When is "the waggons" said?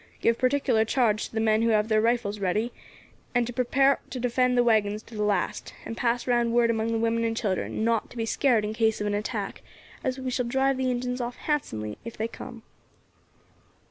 4.57-5.03